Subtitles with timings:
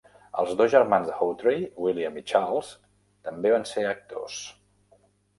[0.43, 2.71] Els dos germans de Hawtrey, William i Charles,
[3.27, 4.39] també van ser actors.